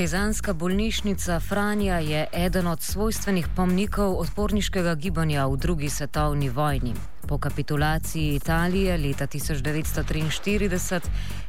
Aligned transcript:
Partizanska 0.00 0.52
bolnišnica 0.52 1.40
Franja 1.40 1.98
je 1.98 2.26
eden 2.32 2.66
od 2.66 2.82
svojstvenih 2.82 3.48
pomnikov 3.56 4.14
odporniškega 4.20 4.94
gibanja 4.94 5.46
v 5.46 5.56
drugi 5.56 5.88
svetovni 5.88 6.48
vojni. 6.48 6.94
Po 7.28 7.38
kapitulaciji 7.38 8.34
Italije 8.34 8.96
leta 8.96 9.26
1943 9.26 11.00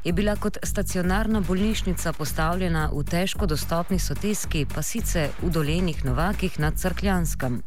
je 0.04 0.14
bila 0.14 0.36
kot 0.36 0.58
stacionarna 0.64 1.40
bolnišnica 1.40 2.14
postavljena 2.14 2.90
v 2.94 3.04
težko 3.04 3.46
dostopni 3.46 4.00
soteski 4.00 4.66
pasice 4.76 5.30
v 5.42 5.50
dolenih 5.50 6.06
Novakih 6.06 6.60
nad 6.60 6.76
Crkljanskem. 6.76 7.62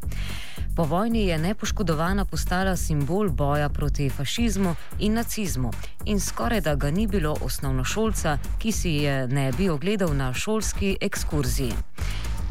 Po 0.76 0.82
vojni 0.82 1.26
je 1.26 1.38
nepoškodovana 1.38 2.24
postala 2.24 2.76
simbol 2.76 3.28
boja 3.30 3.68
proti 3.68 4.10
fašizmu 4.10 4.74
in 4.98 5.14
nacizmu 5.14 5.70
in 6.04 6.20
skoraj 6.20 6.60
da 6.60 6.74
ga 6.74 6.90
ni 6.90 7.06
bilo 7.06 7.36
osnovnošolca, 7.42 8.38
ki 8.58 8.72
si 8.72 8.90
je 8.90 9.28
ne 9.28 9.52
bi 9.58 9.68
ogledal 9.68 10.16
na 10.16 10.32
šolski 10.32 10.96
ekskurziji. 11.00 11.72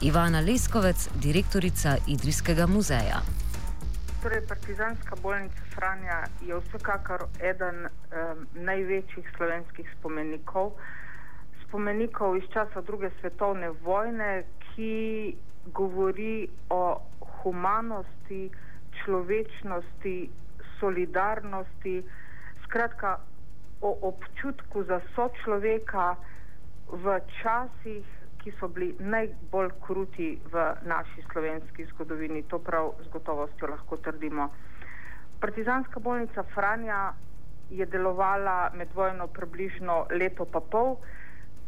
Ivana 0.02 0.40
Leskovec, 0.40 1.10
direktorica 1.16 1.98
Idrijskega 2.08 2.68
muzeja. 2.68 3.20
Torej, 4.22 4.42
Partizanska 4.48 5.16
bolnica 5.22 5.62
Franja 5.76 6.24
je 6.48 6.60
vsekakor 6.60 7.28
eden 7.40 7.86
um, 7.86 8.48
največjih 8.54 9.32
slovenskih 9.38 9.96
spomenikov, 10.00 10.72
spomenikov 11.68 12.38
iz 12.38 12.44
časa 12.54 12.82
druge 12.82 13.10
svetovne 13.20 13.70
vojne, 13.84 14.44
ki 14.64 15.36
govori 15.66 16.48
o 16.70 17.02
humanosti, 17.44 18.52
človečnosti, 19.04 20.30
solidarnosti, 20.80 22.04
skratka 22.64 23.20
o 23.82 23.98
občutku 24.02 24.84
za 24.84 25.02
sočloveka 25.16 26.16
v 26.92 27.20
časih, 27.42 28.06
ki 28.44 28.52
so 28.60 28.68
bili 28.68 28.92
najbolj 29.00 29.72
kruti 29.80 30.36
v 30.52 30.56
naši 30.84 31.24
slovenski 31.32 31.86
zgodovini. 31.96 32.44
To 32.52 32.60
prav 32.60 32.92
z 33.04 33.08
gotovostjo 33.12 33.72
lahko 33.72 33.98
trdimo. 33.98 34.50
Partizanska 35.40 36.00
bolnica 36.00 36.44
Franja 36.54 37.14
je 37.70 37.86
delovala 37.86 38.72
med 38.76 38.92
vojno 38.96 39.28
približno 39.28 40.08
leto 40.12 40.46
pa 40.46 40.60
pol, 40.60 40.98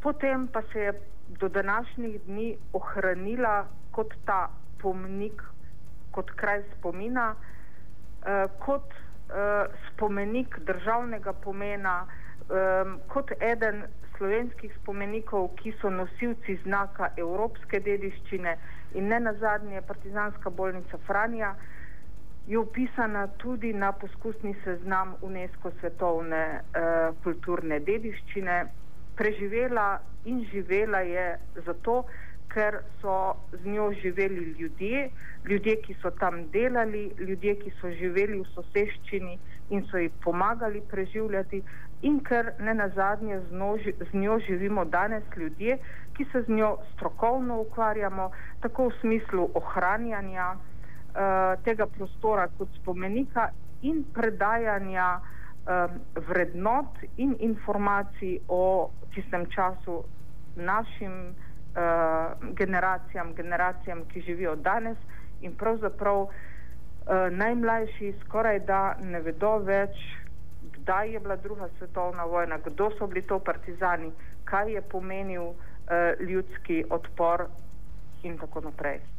potem 0.03 0.48
pa 0.48 0.62
se 0.72 0.80
je 0.80 0.94
do 1.40 1.50
današnjih 1.50 2.22
dni 2.28 2.58
ohranila 2.73 3.66
kot 3.92 4.14
ta 4.26 4.50
pomnik, 4.81 5.42
kot 6.16 6.31
kraj 6.39 6.63
spomina, 6.75 7.33
eh, 7.35 8.47
kot 8.66 8.94
eh, 8.94 9.66
spomenik 9.89 10.59
državnega 10.69 11.33
pomena, 11.44 11.97
eh, 12.49 12.95
kot 13.13 13.31
eden 13.39 13.83
slovenskih 14.17 14.72
spomenikov, 14.81 15.49
ki 15.59 15.73
so 15.81 15.89
nosilci 15.91 16.57
znaka 16.63 17.11
evropske 17.19 17.80
dediščine 17.83 18.57
in 18.95 19.09
ne 19.11 19.19
nazadnje 19.19 19.81
partizanska 19.88 20.49
bolnica 20.49 20.97
Franja, 21.07 21.55
je 22.47 22.57
upisana 22.59 23.27
tudi 23.41 23.73
na 23.73 23.91
poskusni 23.91 24.55
seznam 24.63 25.16
UNESCO 25.22 25.72
svetovne 25.79 26.44
eh, 26.45 27.11
kulturne 27.23 27.79
dediščine. 27.79 28.57
Preživela 29.16 30.00
in 30.25 30.44
živela 30.52 31.00
je 31.07 31.25
zato, 31.66 32.03
ker 32.56 32.80
so 33.02 33.36
z 33.52 33.66
njo 33.67 33.92
živeli 34.02 34.56
ljudje, 34.59 35.09
ljudje, 35.50 35.75
ki 35.81 35.95
so 36.02 36.11
tam 36.20 36.46
delali, 36.53 37.12
ljudje, 37.19 37.56
ki 37.56 37.72
so 37.81 37.91
živeli 37.91 38.40
v 38.40 38.46
soseščini 38.53 39.35
in 39.75 39.84
so 39.91 39.97
ji 39.97 40.09
pomagali 40.24 40.81
preživljati, 40.91 41.62
in 42.02 42.19
ker 42.24 42.53
ne 42.59 42.74
na 42.74 42.88
zadnje 42.96 43.40
z, 43.40 43.94
z 44.12 44.13
njo 44.13 44.40
živimo 44.47 44.85
danes 44.85 45.24
ljudje, 45.38 45.78
ki 46.13 46.25
se 46.31 46.41
z 46.41 46.50
njo 46.50 46.78
strokovno 46.94 47.59
ukvarjamo, 47.62 48.31
tako 48.62 48.90
v 48.90 49.00
smislu 49.02 49.50
ohranjanja 49.53 50.53
uh, 50.56 51.63
tega 51.63 51.88
prostora 51.97 52.47
kot 52.58 52.69
spomenika 52.81 53.50
in 53.81 54.03
predajanja 54.13 55.19
um, 55.19 56.00
vrednot 56.28 57.03
in 57.18 57.35
informacij 57.40 58.40
o 58.47 58.91
tistem 59.16 59.46
času 59.52 60.03
našim 60.56 61.35
generacijam, 62.56 63.34
generacijam, 63.36 64.06
ki 64.13 64.22
živijo 64.22 64.56
danes 64.56 64.97
in 65.41 65.56
pravzaprav 65.56 66.22
uh, 66.22 66.31
najmlajši 67.31 68.13
skoraj 68.25 68.59
da 68.59 68.96
ne 69.02 69.19
vedo 69.19 69.58
več, 69.58 69.97
kdaj 70.78 71.12
je 71.14 71.19
bila 71.19 71.35
druga 71.35 71.69
svetovna 71.78 72.24
vojna, 72.24 72.58
kdo 72.66 72.91
so 72.97 73.08
bili 73.08 73.22
to 73.22 73.40
partizani, 73.40 74.12
kaj 74.44 74.72
je 74.74 74.81
pomenil 74.81 75.44
uh, 75.44 75.58
ljudski 76.19 76.84
odpor 76.90 77.47
in 78.24 78.38
tako 78.38 78.62
naprej. 78.62 79.15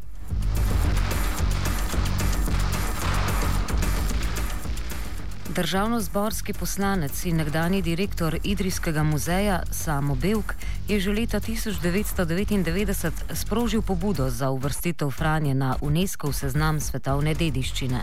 Državno-zborski 5.48 6.52
poslanec 6.52 7.24
in 7.24 7.36
nekdani 7.36 7.82
direktor 7.82 8.36
Idrijskega 8.44 9.02
muzeja 9.02 9.60
Samo 9.70 10.14
Belk 10.14 10.54
je 10.88 11.00
že 11.00 11.12
leta 11.12 11.40
1999 11.40 13.10
sprožil 13.34 13.82
pobudo 13.82 14.28
za 14.28 14.50
uvrstitev 14.50 15.10
Franje 15.10 15.54
na 15.54 15.76
UNESCO 15.80 16.32
seznam 16.32 16.80
svetovne 16.80 17.34
dediščine. 17.34 18.00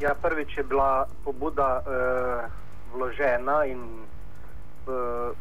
Ja, 0.00 0.14
prvič 0.14 0.56
je 0.56 0.64
bila 0.64 1.06
pobuda 1.24 1.80
eh, 1.80 2.48
vložena 2.92 3.64
in 3.64 3.80
v 4.86 4.90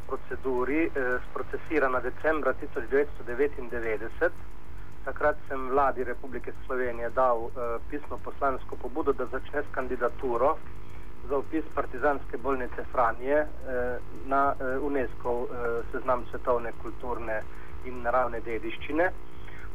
proceduri 0.08 0.88
eh, 0.88 1.20
sprocesirana 1.30 2.00
decembra 2.00 2.54
1999. 2.54 4.31
Takrat 5.06 5.38
sem 5.48 5.70
vladi 5.70 6.04
Republike 6.04 6.54
Slovenije 6.66 7.10
dal 7.10 7.48
eh, 7.48 7.78
pisno 7.90 8.18
poslansko 8.24 8.76
pobudo, 8.76 9.14
da 9.14 9.26
začne 9.26 9.64
s 9.64 9.72
kandidaturo 9.72 10.58
za 11.30 11.38
upis 11.38 11.64
Partizanske 11.76 12.38
bolnice 12.38 12.84
Franje 12.92 13.36
eh, 13.36 13.48
na 14.26 14.54
eh, 14.60 14.78
UNESCO 14.80 15.48
eh, 15.52 15.82
seznam 15.92 16.26
svetovne 16.30 16.72
kulturne 16.82 17.42
in 17.86 18.02
naravne 18.02 18.42
dediščine. 18.42 19.12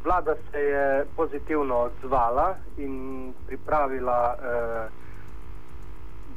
Vlada 0.03 0.35
se 0.51 0.59
je 0.59 1.05
pozitivno 1.15 1.75
odzvala 1.75 2.55
in 2.77 3.33
pripravila 3.47 4.35
eh, 4.35 4.87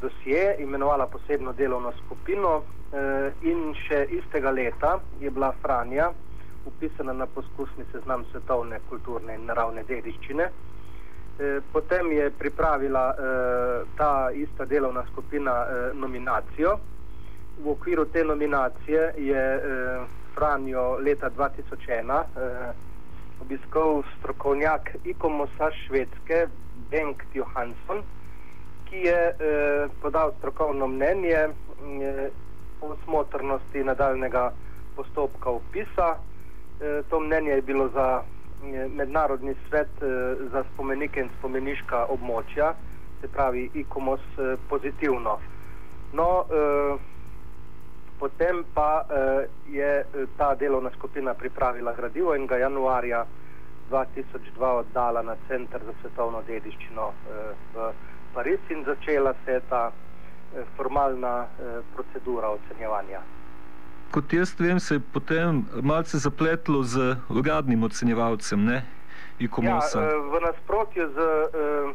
dosje, 0.00 0.56
imenovala 0.58 1.06
posebno 1.06 1.52
delovno 1.52 1.92
skupino 2.04 2.62
eh, 2.92 3.32
in 3.42 3.74
še 3.74 4.06
istega 4.10 4.50
leta 4.50 4.98
je 5.20 5.30
bila 5.30 5.52
Franja 5.62 6.10
upisana 6.68 7.12
na 7.12 7.26
poskusni 7.26 7.84
seznam 7.92 8.24
svetovne 8.30 8.80
kulturne 8.88 9.34
in 9.34 9.46
naravne 9.48 9.84
dediščine. 9.88 10.48
Eh, 11.38 11.60
potem 11.72 12.12
je 12.12 12.30
pripravila 12.30 13.04
eh, 13.10 13.84
ta 13.96 14.30
ista 14.34 14.64
delovna 14.64 15.04
skupina 15.12 15.54
eh, 15.64 15.90
nominacijo. 15.94 16.78
V 17.62 17.70
okviru 17.70 18.04
te 18.04 18.24
nominacije 18.24 19.14
je 19.18 19.42
Franjo 20.34 20.98
leta 20.98 21.30
2001 21.30 22.22
eh, 22.22 22.72
obiskal 23.42 24.02
strokovnjak 24.18 24.90
ikomosa 25.04 25.70
švedske 25.86 26.46
Bengt 26.90 27.34
Johansson, 27.34 28.02
ki 28.88 28.96
je 28.96 29.34
podal 30.02 30.32
strokovno 30.38 30.86
mnenje 30.86 31.48
o 32.80 32.96
smotrnosti 33.04 33.84
nadaljnega 33.84 34.52
postopka 34.96 35.50
upisa. 35.50 36.16
Eh, 36.80 37.02
to 37.10 37.20
mnenje 37.20 37.50
je 37.50 37.62
bilo 37.62 37.88
za 37.88 38.22
eh, 38.22 38.88
mednarodni 38.88 39.54
svet 39.68 39.88
eh, 40.02 40.36
za 40.52 40.64
spomenike 40.74 41.20
in 41.20 41.30
spomeniška 41.38 42.04
območja, 42.06 42.74
se 43.20 43.28
pravi 43.28 43.70
ikomos 43.74 44.20
eh, 44.38 44.56
pozitivno. 44.68 45.38
No, 46.12 46.46
Potem 48.18 48.64
pa 48.74 49.04
je 49.70 50.04
ta 50.36 50.54
delovna 50.54 50.90
skupina 50.90 51.34
pripravila 51.34 51.92
gradivo 51.94 52.34
in 52.34 52.46
ga 52.46 52.56
januarja 52.56 53.24
2002 53.90 54.72
oddala 54.80 55.22
na 55.22 55.36
Center 55.48 55.80
za 55.86 55.92
svetovno 56.00 56.42
dediščino 56.42 57.12
v 57.74 57.92
Pariz 58.34 58.58
in 58.70 58.82
začela 58.84 59.34
se 59.44 59.52
je 59.52 59.60
ta 59.70 59.92
formalna 60.76 61.46
procedura 61.94 62.50
ocenjevanja. 62.58 63.22
Kot 64.10 64.32
jaz 64.32 64.54
vem, 64.58 64.80
se 64.80 64.94
je 64.94 65.00
potem 65.12 65.64
malce 65.82 66.18
zapletlo 66.18 66.82
z 66.82 67.16
uradnim 67.28 67.82
ocenjevalcem, 67.82 68.64
ne? 68.64 68.82
Ja, 69.38 69.78
v 70.32 70.40
nasprotju 70.42 71.04
z 71.14 71.18
uh, 71.18 71.94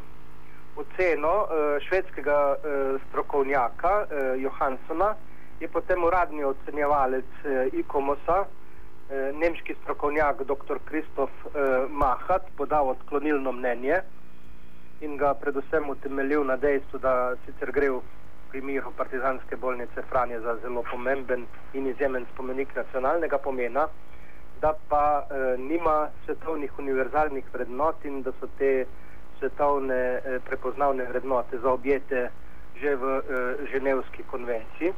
oceno 0.79 1.33
uh, 1.43 1.75
švedskega 1.83 2.55
uh, 2.55 3.01
strokovnjaka 3.09 3.93
uh, 4.05 4.41
Johanssona, 4.41 5.15
je 5.63 5.67
potem 5.67 6.03
uradni 6.03 6.43
ocenjevalec 6.43 7.25
eh, 7.45 7.67
ICOMOS-a, 7.73 8.43
eh, 8.43 9.31
nemški 9.33 9.75
strokovnjak 9.81 10.43
dr. 10.43 10.79
Kristof 10.85 11.29
eh, 11.45 11.87
Mahat, 11.89 12.43
podal 12.57 12.89
odklonilno 12.89 13.51
mnenje 13.51 14.01
in 15.01 15.17
ga 15.17 15.33
predvsem 15.33 15.89
utemeljil 15.89 16.43
na 16.43 16.57
dejstvu, 16.57 16.99
da 16.99 17.35
sicer 17.45 17.71
gre 17.71 17.89
v 17.89 18.01
primeru 18.53 18.91
Partizanske 18.97 19.55
bolnice 19.57 20.01
Franje 20.09 20.39
za 20.39 20.55
zelo 20.61 20.83
pomemben 20.91 21.45
in 21.73 21.87
izjemen 21.87 22.25
spomenik 22.33 22.75
nacionalnega 22.75 23.37
pomena, 23.37 23.87
da 24.61 24.73
pa 24.89 25.05
eh, 25.21 25.57
nima 25.57 26.09
svetovnih 26.25 26.79
univerzalnih 26.79 27.49
vrednot 27.53 28.05
in 28.05 28.21
da 28.21 28.31
so 28.39 28.47
te 28.57 28.85
svetovne 29.39 29.97
eh, 29.97 30.39
prepoznavne 30.45 31.09
vrednote 31.09 31.59
zaobjete 31.65 32.29
že 32.81 32.95
v 32.95 33.03
eh, 33.05 33.21
Ženevski 33.71 34.23
konvenciji. 34.31 34.93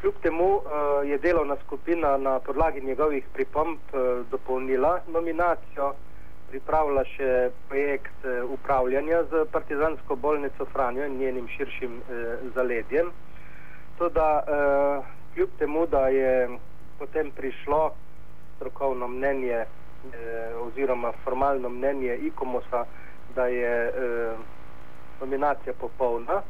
Kljub 0.00 0.14
temu 0.22 0.48
eh, 0.60 1.08
je 1.08 1.18
delovna 1.18 1.56
skupina 1.66 2.16
na 2.16 2.38
podlagi 2.38 2.80
njegovih 2.80 3.24
pripomb 3.34 3.78
eh, 3.78 4.22
dopolnila 4.30 5.00
nominacijo 5.08 5.94
pripravlja 6.50 7.04
še 7.16 7.30
projekt 7.68 8.24
eh, 8.24 8.42
upravljanja 8.42 9.22
z 9.30 9.44
Partizansko 9.52 10.16
bolnico 10.16 10.66
Franjo 10.72 11.06
in 11.06 11.18
njenim 11.18 11.48
širšim 11.48 12.00
eh, 12.00 12.36
zaledjem. 12.54 13.10
Toda 13.98 14.28
eh, 14.38 15.02
kljub 15.34 15.50
temu, 15.58 15.86
da 15.86 16.08
je 16.08 16.58
potem 16.98 17.30
prišlo 17.30 17.90
strokovno 18.56 19.08
mnenje 19.08 19.56
eh, 19.56 19.68
oziroma 20.62 21.12
formalno 21.24 21.68
mnenje 21.68 22.16
IKOMOSA, 22.30 22.84
da 23.34 23.46
je 23.46 23.74
eh, 23.88 24.36
nominacija 25.20 25.72
popolna, 25.80 26.42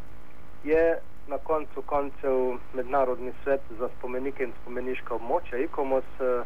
je 0.65 0.99
na 1.29 1.39
koncu 1.39 1.83
koncev 1.87 2.59
Mednarodni 2.75 3.33
svet 3.43 3.61
za 3.79 3.89
spomenike 3.99 4.45
in 4.45 4.53
spomeniška 4.63 5.15
območja 5.15 5.59
IKOMOS 5.59 6.05
Eh, 6.21 6.43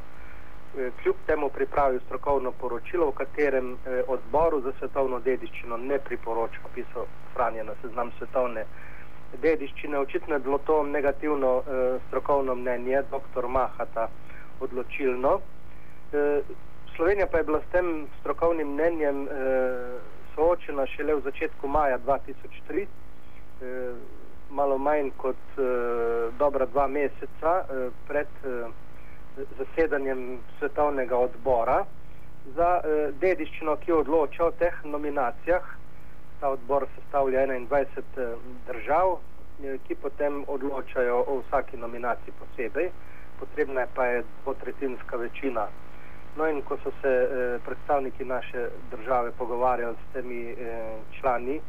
kljub 0.74 1.16
temu 1.26 1.48
pripravil 1.48 2.00
strokovno 2.06 2.52
poročilo, 2.52 3.10
v 3.10 3.12
katerem 3.14 3.72
eh, 3.72 4.02
odboru 4.08 4.60
za 4.60 4.72
svetovno 4.78 5.20
dediščino 5.20 5.76
ne 5.76 5.98
priporoča 5.98 6.60
pisal 6.74 7.06
Franja 7.34 7.64
na 7.64 7.74
seznam 7.82 8.12
svetovne 8.18 8.64
dediščine. 9.42 9.98
Očitno 9.98 10.34
je 10.34 10.40
bilo 10.40 10.58
to 10.58 10.82
negativno 10.82 11.56
eh, 11.58 11.98
strokovno 12.06 12.54
mnenje 12.54 13.02
dr. 13.10 13.46
Mahata 13.46 14.08
odločilno. 14.60 15.40
Slovenija 16.96 17.26
pa 17.26 17.38
je 17.38 17.44
bila 17.44 17.60
s 17.60 17.72
tem 17.72 18.06
strokovnim 18.20 18.72
mnenjem 18.74 19.28
soočena 20.34 20.86
šele 20.86 21.14
v 21.14 21.22
začetku 21.24 21.68
maja 21.68 21.98
2003, 21.98 22.86
malo 24.50 24.78
manj 24.78 25.10
kot 25.16 25.60
dobra 26.38 26.66
dva 26.66 26.88
meseca 26.88 27.54
pred 28.08 28.28
zasedanjem 29.58 30.38
svetovnega 30.58 31.18
odbora 31.18 31.84
za 32.56 32.70
eh, 32.84 33.12
dediščino, 33.20 33.76
ki 33.76 33.92
odloča 33.92 34.44
o 34.44 34.50
teh 34.50 34.84
nominacijah. 34.84 35.76
Ta 36.40 36.54
odbor 36.56 36.86
sestavlja 36.96 37.46
21 37.46 38.02
eh, 38.16 38.34
držav, 38.66 39.18
eh, 39.18 39.78
ki 39.86 39.94
potem 39.94 40.44
odločajo 40.48 41.24
o 41.26 41.42
vsaki 41.42 41.76
nominaciji 41.76 42.34
posebej. 42.40 42.90
Potrebna 43.40 43.86
pa 43.94 44.06
je 44.06 44.24
dvotretinska 44.42 45.16
večina. 45.16 45.68
No 46.36 46.46
in 46.46 46.62
ko 46.62 46.76
so 46.82 46.92
se 47.02 47.08
eh, 47.08 47.58
predstavniki 47.66 48.24
naše 48.24 48.68
države 48.90 49.32
pogovarjali 49.38 49.96
s 49.96 50.12
temi 50.12 50.50
eh, 50.50 50.96
člani 51.20 51.56
eh, 51.56 51.62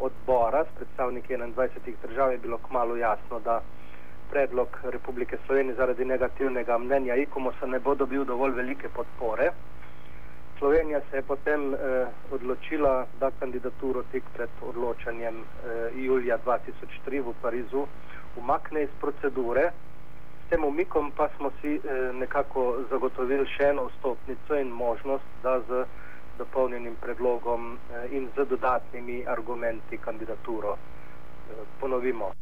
odbora, 0.00 0.64
s 0.64 0.76
predstavniki 0.76 1.36
21 1.36 1.94
držav, 2.02 2.32
je 2.32 2.38
bilo 2.38 2.58
kmalo 2.58 2.96
jasno, 2.96 3.40
da 3.40 3.60
predlog 4.32 4.68
Republike 4.84 5.36
Slovenije 5.46 5.74
zaradi 5.74 6.04
negativnega 6.04 6.78
mnenja 6.78 7.14
IKOMOS-a 7.14 7.66
ne 7.66 7.78
bo 7.78 7.94
dobil 7.94 8.24
dovolj 8.24 8.54
velike 8.56 8.88
podpore. 8.88 9.50
Slovenija 10.58 11.00
se 11.10 11.16
je 11.16 11.22
potem 11.22 11.74
eh, 11.74 11.78
odločila, 12.30 13.06
da 13.20 13.30
kandidaturo 13.40 14.02
tik 14.12 14.24
pred 14.36 14.48
odločanjem 14.62 15.36
eh, 15.36 15.90
julija 15.94 16.38
2003 16.46 17.20
v 17.26 17.34
Parizu 17.42 17.86
umakne 18.36 18.82
iz 18.82 18.92
procedure. 19.00 19.70
S 20.46 20.50
tem 20.50 20.64
umikom 20.64 21.12
pa 21.16 21.28
smo 21.36 21.50
si 21.60 21.74
eh, 21.74 22.12
nekako 22.12 22.84
zagotovili 22.90 23.46
še 23.56 23.68
eno 23.74 23.88
vstopnico 23.90 24.60
in 24.60 24.68
možnost, 24.68 25.28
da 25.42 25.60
z 25.68 25.84
dopolnjenim 26.38 26.96
predlogom 27.00 27.74
eh, 27.74 28.16
in 28.16 28.28
z 28.36 28.48
dodatnimi 28.48 29.24
argumenti 29.26 29.98
kandidaturo 29.98 30.76
eh, 30.76 31.64
ponovimo. 31.80 32.32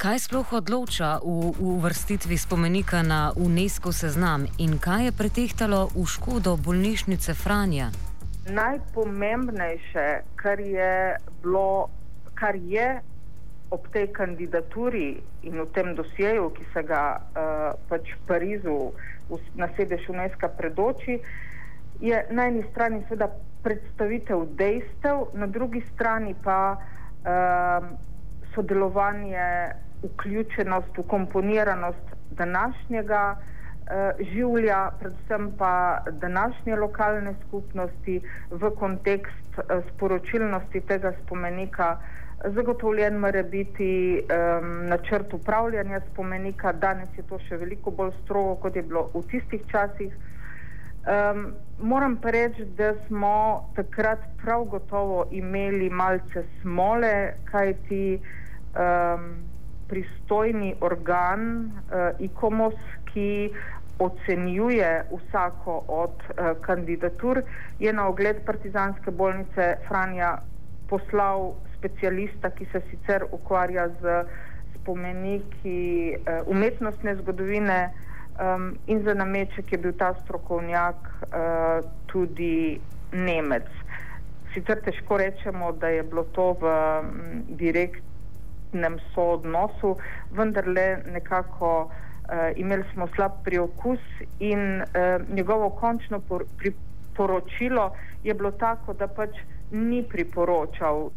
Kaj 0.00 0.32
sploh 0.32 0.48
odloča 0.56 1.20
v 1.20 1.52
uvrstitvi 1.60 2.32
spomenika 2.40 3.04
na 3.04 3.36
UNESCO 3.36 3.92
seznam 3.92 4.46
in 4.56 4.80
kaj 4.80 5.04
je 5.04 5.12
pretehtalo 5.12 5.92
v 5.92 6.04
škodo 6.08 6.56
bolnišnice 6.56 7.36
Franja? 7.36 7.92
Najpomembnejše, 8.48 10.24
kar 10.40 10.56
je 10.56 11.20
bilo, 11.44 11.92
kar 12.32 12.56
je 12.56 13.04
ob 13.68 13.84
tej 13.92 14.08
kandidaturi 14.16 15.20
in 15.44 15.60
v 15.60 15.68
tem 15.76 15.92
dosjeju, 15.92 16.48
ki 16.56 16.64
se 16.72 16.80
ga 16.80 17.20
uh, 17.20 17.76
pač 17.92 18.08
v 18.16 18.20
Parizu 18.24 18.96
na 19.52 19.68
sedež 19.76 20.08
UNESCO 20.08 20.48
predoči, 20.56 21.20
je 22.00 22.24
na 22.32 22.48
eni 22.48 22.64
strani 22.72 23.04
seveda 23.04 23.28
predstavitev 23.60 24.48
dejstev, 24.56 25.36
na 25.36 25.44
drugi 25.44 25.84
strani 25.92 26.32
pa 26.40 26.80
uh, 26.80 27.84
sodelovanje 28.56 29.76
vključenost, 30.02 30.98
ukomponiranost 30.98 32.14
današnjega 32.30 33.36
uh, 33.36 34.26
življa, 34.32 34.90
predvsem 35.00 35.52
pa 35.58 36.02
današnje 36.10 36.76
lokalne 36.76 37.34
skupnosti 37.46 38.20
v 38.50 38.70
kontekst 38.78 39.58
uh, 39.58 39.84
sporočilnosti 39.92 40.80
tega 40.80 41.12
spomenika. 41.24 41.96
Zagotovljen 42.44 43.18
mora 43.20 43.42
biti 43.42 44.22
um, 44.22 44.86
načrt 44.88 45.34
upravljanja 45.34 46.00
spomenika, 46.12 46.72
danes 46.72 47.08
je 47.16 47.22
to 47.28 47.38
še 47.48 47.58
veliko 47.60 47.90
bolj 47.90 48.14
strogo, 48.24 48.54
kot 48.62 48.76
je 48.76 48.82
bilo 48.82 49.10
v 49.14 49.20
tistih 49.28 49.66
časih. 49.68 50.14
Um, 51.00 51.52
moram 51.78 52.16
pa 52.16 52.30
reči, 52.30 52.64
da 52.76 52.94
smo 53.06 53.68
takrat 53.76 54.24
prav 54.42 54.64
gotovo 54.64 55.26
imeli 55.30 55.90
malce 55.90 56.44
smole, 56.62 57.32
kajti 57.44 58.20
um, 58.20 59.28
pristojni 59.90 60.74
organ 60.80 61.42
uh, 61.66 62.20
ICOMOS, 62.22 62.78
ki 63.10 63.50
ocenjuje 63.98 65.04
vsako 65.10 65.82
od 65.88 66.14
uh, 66.30 66.52
kandidatur, 66.62 67.42
je 67.78 67.92
na 67.92 68.06
ogled 68.08 68.44
Partizanske 68.46 69.10
bolnice 69.10 69.74
Franja 69.88 70.38
poslal 70.88 71.52
specialista, 71.78 72.50
ki 72.50 72.66
se 72.72 72.80
sicer 72.90 73.26
ukvarja 73.32 73.88
z 74.00 74.22
spomeniki 74.80 76.14
uh, 76.16 76.46
umetnostne 76.46 77.16
zgodovine 77.16 77.90
um, 77.90 78.78
in 78.86 79.02
za 79.04 79.14
nameček 79.14 79.72
je 79.72 79.78
bil 79.78 79.92
ta 79.92 80.14
strokovnjak 80.24 80.96
uh, 81.22 81.84
tudi 82.06 82.80
Nemec. 83.12 83.66
Sicer 84.54 84.80
težko 84.84 85.16
rečemo, 85.18 85.72
da 85.72 85.88
je 85.88 86.02
bilo 86.02 86.24
to 86.34 86.52
v 86.60 86.70
um, 86.70 87.42
direktnem 88.70 88.98
soodnosu, 89.14 89.96
vendar 90.30 90.66
le 90.66 91.02
nekako 91.12 91.84
uh, 91.84 92.56
imeli 92.56 92.84
smo 92.92 93.08
slab 93.14 93.32
priokus 93.44 94.00
in 94.38 94.82
uh, 94.82 95.28
njegovo 95.28 95.70
končno 95.70 96.20
priporočilo 96.58 97.94
je 98.22 98.34
bilo 98.34 98.50
tako, 98.50 98.92
da 98.94 99.06
pač 99.06 99.30
ni 99.70 100.02
priporočal 100.02 101.10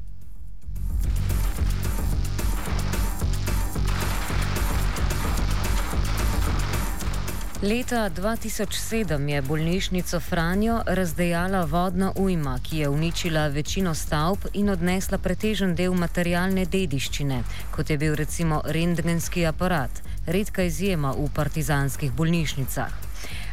Leta 7.63 8.09
2007 8.09 9.29
je 9.29 9.41
bolnišnico 9.41 10.19
Franjo 10.19 10.81
razdejala 10.85 11.65
vodna 11.65 12.11
ujma, 12.15 12.57
ki 12.63 12.77
je 12.77 12.89
uničila 12.89 13.47
večino 13.47 13.93
stavb 13.95 14.37
in 14.53 14.69
odnesla 14.69 15.17
pretežen 15.17 15.75
del 15.75 15.93
materialne 15.93 16.65
dediščine, 16.65 17.37
kot 17.71 17.89
je 17.89 17.97
bil 17.97 18.17
recimo 18.19 18.59
rentgenski 18.65 19.45
aparat, 19.45 20.03
redka 20.27 20.63
izjema 20.63 21.13
v 21.15 21.29
partizanskih 21.35 22.11
bolnišnicah. 22.11 22.91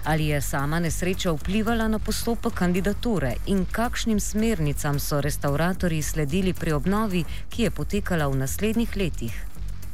Ali 0.04 0.26
je 0.26 0.40
sama 0.40 0.80
nesreča 0.80 1.30
vplivala 1.30 1.88
na 1.88 1.98
postopek 1.98 2.58
kandidature 2.64 3.34
in 3.46 3.64
kakšnim 3.72 4.20
smernicam 4.20 4.98
so 4.98 5.20
restauratorji 5.20 6.02
sledili 6.02 6.52
pri 6.52 6.72
obnovi, 6.72 7.24
ki 7.48 7.62
je 7.62 7.70
potekala 7.70 8.26
v 8.26 8.42
naslednjih 8.42 8.96
letih? 8.96 9.42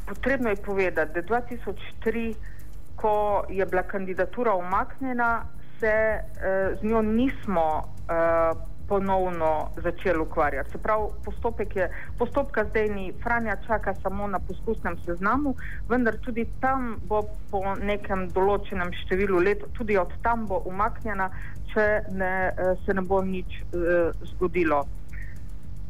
Potrebno 0.09 0.49
je 0.49 0.57
povedati, 0.57 1.13
da 1.13 1.23
2003 1.23 2.56
ko 2.97 3.45
je 3.49 3.67
bila 3.67 3.83
kandidatura 3.83 4.55
umaknjena, 4.55 5.45
se 5.81 5.93
uh, 6.21 6.81
z 6.81 6.85
njo 6.85 7.03
nismo 7.03 7.67
uh, 7.79 8.57
ponovno 8.89 9.69
začeli 9.77 10.19
ukvarjati. 10.19 10.71
Se 10.71 10.79
pravi, 10.79 11.07
postopek 11.25 11.77
je, 11.77 11.91
postopka 12.19 12.65
zdaj 12.65 12.89
ni, 12.89 13.13
Franja 13.23 13.57
čaka 13.67 13.95
samo 13.95 14.27
na 14.27 14.39
poskusnem 14.39 14.99
seznamu, 15.05 15.55
vendar 15.89 16.17
tudi 16.17 16.47
tam 16.61 16.97
bo 17.09 17.23
po 17.51 17.63
nekem 17.83 18.29
določenem 18.35 18.93
številu 19.05 19.43
let, 19.43 19.65
tudi 19.79 19.99
od 19.99 20.13
tam 20.23 20.47
bo 20.47 20.63
umaknjena, 20.71 21.31
če 21.73 21.87
ne, 22.15 22.35
eh, 22.49 22.75
se 22.85 22.95
ne 22.95 23.03
bo 23.03 23.23
nič 23.23 23.61
uh, 23.75 24.15
zgodilo. 24.33 24.85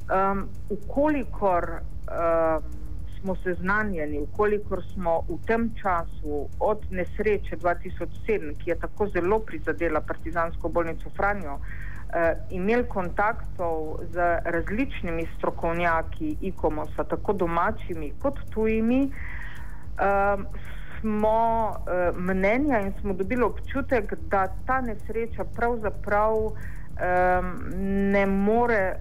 Um, 0.06 0.46
ukolikor 0.70 1.80
um, 2.06 2.75
smo 3.26 3.36
seznanjeni, 3.42 4.20
ukolikor 4.20 4.82
smo 4.94 5.20
v 5.28 5.38
tem 5.46 5.70
času 5.82 6.46
od 6.60 6.84
nesreče 6.90 7.56
2007, 7.56 8.54
ki 8.58 8.70
je 8.70 8.76
tako 8.78 9.08
zelo 9.08 9.38
prizadela 9.38 10.00
partizansko 10.00 10.68
bolnico 10.68 11.10
Franjo, 11.16 11.58
eh, 11.58 12.36
imeli 12.50 12.86
kontaktov 12.88 13.98
z 14.12 14.38
različnimi 14.44 15.26
strokovnjaki 15.38 16.36
IKOMOS-a, 16.40 17.04
tako 17.04 17.32
domačimi 17.32 18.12
kot 18.22 18.38
tujimi, 18.54 19.10
eh, 19.10 20.36
smo 21.00 21.74
eh, 21.74 22.12
mnenja 22.14 22.80
in 22.80 22.92
smo 23.00 23.12
dobili 23.12 23.42
občutek, 23.42 24.14
da 24.30 24.46
ta 24.66 24.80
nesreča 24.80 25.44
pravzaprav 25.56 26.34
eh, 26.46 27.42
ne 28.12 28.26
more 28.26 28.96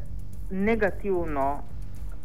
negativno 0.49 1.74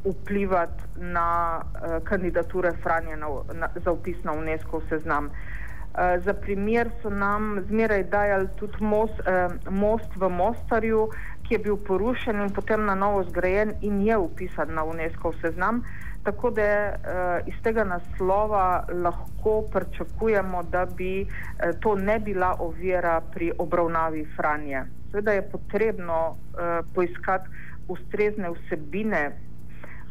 vplivati 0.04 0.82
na 0.96 1.60
uh, 1.60 2.04
kandidature 2.04 2.72
Franja 2.82 3.16
na, 3.16 3.26
na, 3.54 3.68
za 3.84 3.92
upis 3.92 4.24
na 4.24 4.32
UNESCO 4.32 4.82
seznam. 4.88 5.24
Uh, 5.26 6.24
za 6.24 6.34
primer 6.34 6.90
so 7.02 7.10
nam 7.10 7.64
zmeraj 7.68 8.04
dajali 8.04 8.48
tudi 8.56 8.84
most, 8.84 9.20
uh, 9.20 9.72
most 9.72 10.16
v 10.16 10.28
Mostarju, 10.28 11.08
ki 11.42 11.54
je 11.54 11.58
bil 11.58 11.76
porušen 11.76 12.40
in 12.40 12.52
potem 12.54 12.84
na 12.84 12.94
novo 12.94 13.24
zgrajen 13.24 13.72
in 13.80 14.00
je 14.06 14.16
upisan 14.16 14.74
na 14.74 14.84
UNESCO 14.84 15.32
seznam. 15.42 15.82
Tako 16.22 16.50
da 16.50 16.62
uh, 16.62 17.48
iz 17.48 17.54
tega 17.62 17.84
naslova 17.84 18.84
lahko 18.92 19.62
pričakujemo, 19.72 20.62
da 20.62 20.86
bi 20.86 21.22
uh, 21.22 21.80
to 21.80 21.94
ne 21.94 22.18
bila 22.18 22.54
ovira 22.58 23.20
pri 23.20 23.52
obravnavi 23.58 24.24
Franje. 24.36 24.84
Seveda 25.10 25.32
je 25.32 25.50
potrebno 25.50 26.28
uh, 26.28 26.86
poiskati 26.94 27.48
ustrezne 27.88 28.50
vsebine 28.50 29.49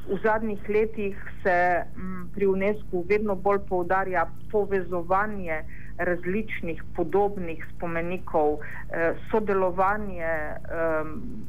V 0.09 0.17
zadnjih 0.23 0.69
letih 0.69 1.17
se 1.43 1.83
m, 1.95 2.29
pri 2.33 2.47
UNESCO 2.47 3.03
vedno 3.09 3.35
bolj 3.35 3.59
poudarja 3.69 4.25
povezovanje 4.51 5.63
različnih 5.97 6.83
podobnih 6.95 7.65
spomenikov, 7.75 8.57
eh, 8.89 9.13
sodelovanje, 9.31 10.23
eh, 10.23 10.57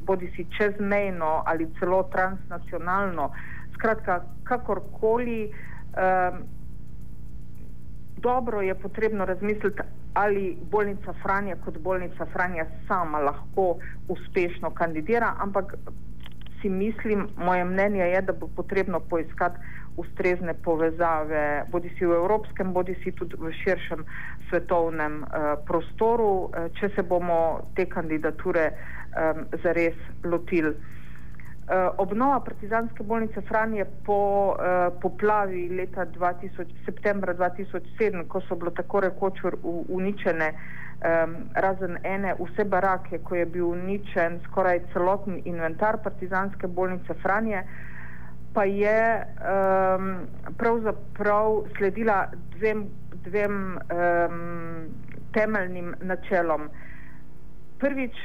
bodi 0.06 0.32
si 0.36 0.46
čezmejno 0.58 1.42
ali 1.46 1.68
celo 1.78 2.02
transnacionalno. 2.02 3.30
Skratka, 3.74 4.24
kakorkoli, 4.44 5.50
eh, 5.96 6.32
dobro 8.16 8.60
je 8.60 8.74
potrebno 8.74 9.24
razmisliti, 9.24 9.82
ali 10.14 10.58
bolnica 10.70 11.12
Franja 11.22 11.56
kot 11.64 11.78
bolnica 11.78 12.26
Franja 12.26 12.66
sama 12.88 13.18
lahko 13.18 13.76
uspešno 14.08 14.70
kandidira, 14.70 15.34
ampak 15.38 15.76
si 16.60 16.68
mislim, 16.68 17.28
moje 17.36 17.64
mnenje 17.64 18.04
je, 18.04 18.20
da 18.22 18.32
bo 18.32 18.48
potrebno 18.56 19.00
poiskati 19.00 19.58
ustrezne 19.96 20.54
povezave, 20.54 21.64
bodi 21.72 21.90
si 21.98 22.06
v 22.06 22.12
evropskem, 22.12 22.72
bodi 22.72 22.94
si 23.04 23.12
tudi 23.12 23.36
v 23.38 23.52
širšem 23.52 24.04
svetovnem 24.48 25.22
uh, 25.22 25.58
prostoru, 25.66 26.30
uh, 26.48 26.70
če 26.78 26.92
se 26.94 27.02
bomo 27.02 27.60
te 27.76 27.86
kandidature 27.86 28.70
um, 28.70 29.44
zares 29.62 29.98
lotili. 30.24 30.72
Uh, 31.70 31.90
obnova 32.02 32.40
partizanske 32.40 33.02
bolnice 33.02 33.42
Franje 33.46 33.84
po 34.06 34.20
uh, 34.54 34.88
poplavi 35.02 35.68
leta 35.68 36.06
2000, 36.06 36.66
septembra 36.86 37.34
2007, 37.34 38.26
ko 38.26 38.40
so 38.48 38.56
bile 38.58 38.72
tako 38.74 39.04
rekoč 39.06 39.42
uničene 39.88 40.48
uh, 40.54 40.89
um, 41.00 41.34
razen 41.54 41.98
ene, 42.04 42.34
vse 42.38 42.64
barake, 42.64 43.18
ko 43.24 43.34
je 43.34 43.46
bil 43.46 43.70
uničen 43.72 44.40
skoraj 44.48 44.80
celoten 44.92 45.40
inventar 45.44 45.98
partizanske 46.04 46.66
bolnice 46.66 47.14
Franje, 47.22 47.62
pa 48.54 48.64
je 48.64 49.00
um, 49.20 50.12
pravzaprav 50.58 51.64
sledila 51.76 52.26
dvem, 52.56 52.86
dvem 53.24 53.78
um, 53.78 54.86
temeljnim 55.32 55.94
načelom. 56.02 56.68
Prvič, 57.78 58.16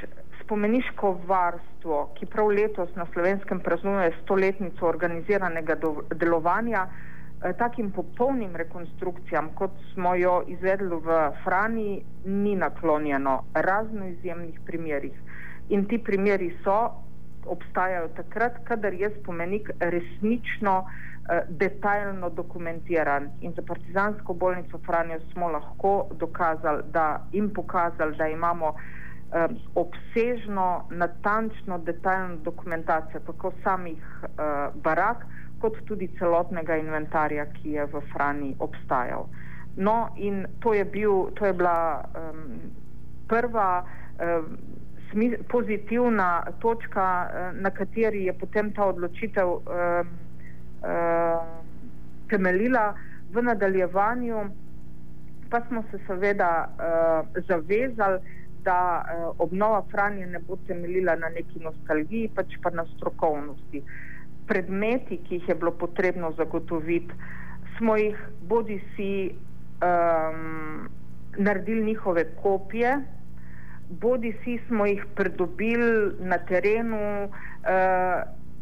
spomeniško 0.43 1.19
varstvo, 1.27 2.09
ki 2.17 2.25
prav 2.25 2.49
letos 2.53 2.89
na 2.95 3.05
slovenskem 3.13 3.59
praznuje 3.59 4.11
stoletnico 4.23 4.87
organiziranega 4.87 5.75
do, 5.75 5.95
delovanja, 6.13 6.87
Eh, 6.87 7.14
takim 7.53 7.91
popolnim 7.91 8.55
rekonstrukcijam, 8.55 9.49
kot 9.55 9.71
smo 9.93 10.15
jo 10.15 10.43
izvedli 10.47 10.95
v 10.95 11.31
Frani, 11.43 12.03
ni 12.25 12.55
naklonjeno, 12.55 13.43
razno 13.53 14.07
izjemnih 14.07 14.59
primerih. 14.65 15.13
In 15.69 15.85
ti 15.85 15.97
primeri 15.97 16.57
so, 16.63 17.05
obstajajo 17.45 18.07
takrat, 18.17 18.57
kadar 18.63 18.93
je 18.93 19.09
spomenik 19.21 19.69
resnično 19.79 20.85
eh, 20.85 21.41
detaljno 21.49 22.29
dokumentiran. 22.29 23.29
In 23.41 23.53
za 23.53 23.61
partizansko 23.67 24.33
bolnico 24.33 24.79
Franja 24.85 25.19
smo 25.33 25.49
lahko 25.49 26.07
dokazali 26.11 26.83
da, 26.91 27.21
in 27.31 27.53
pokazali, 27.53 28.17
da 28.17 28.27
imamo 28.27 28.73
eh, 28.75 29.47
obsežno, 29.75 30.87
natančno, 30.89 31.77
detaljno 31.77 32.35
dokumentacijo 32.35 33.19
tako 33.19 33.51
samih 33.63 34.03
eh, 34.23 34.29
barak, 34.83 35.25
kot 35.59 35.77
tudi 35.87 36.09
celotnega 36.19 36.77
inventarja, 36.77 37.45
ki 37.57 37.75
je 37.77 37.85
v 37.91 38.01
Frani 38.11 38.55
obstajal. 38.59 39.27
No, 39.75 40.09
in 40.15 40.45
to 40.63 40.73
je, 40.73 40.85
bil, 40.85 41.31
to 41.35 41.45
je 41.45 41.53
bila 41.53 42.05
um, 42.15 42.59
prva 43.27 43.83
um, 43.83 44.57
smi, 45.11 45.33
pozitivna 45.51 46.45
točka, 46.59 47.07
um, 47.27 47.61
na 47.61 47.71
kateri 47.71 48.25
je 48.25 48.33
potem 48.33 48.71
ta 48.73 48.85
odločitev 48.85 49.47
um, 49.47 49.59
um, 50.79 51.51
temeljila. 52.29 52.93
V 53.33 53.41
nadaljevanju 53.43 54.45
pa 55.49 55.61
smo 55.67 55.83
se 55.91 55.99
seveda 56.07 56.67
uh, 56.67 57.43
zavezali, 57.47 58.19
da 58.63 59.03
uh, 59.03 59.35
obnova 59.39 59.83
Franje 59.91 60.25
ne 60.27 60.39
bo 60.39 60.57
temeljila 60.67 61.15
na 61.15 61.29
neki 61.29 61.59
nostalgiji, 61.59 62.31
pač 62.35 62.55
pa 62.63 62.69
na 62.69 62.85
strokovnosti. 62.95 63.83
Uh, 63.83 64.14
predmeti, 64.47 65.17
ki 65.17 65.35
jih 65.35 65.49
je 65.49 65.55
bilo 65.55 65.71
potrebno 65.71 66.31
zagotoviti, 66.37 67.13
smo 67.77 67.95
jih 67.97 68.17
bodi 68.41 68.79
si 68.95 69.31
um, 69.31 70.89
naredili 71.37 71.85
njihove 71.85 72.25
kopije, 72.41 73.01
bodi 73.89 74.33
si 74.43 74.59
smo 74.67 74.85
jih 74.85 75.05
pridobili 75.15 76.13
na 76.19 76.37
terenu 76.37 77.25
uh, 77.25 77.29